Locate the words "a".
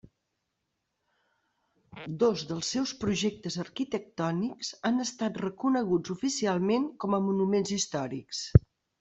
7.17-7.23